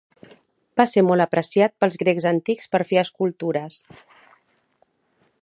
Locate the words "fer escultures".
2.93-3.79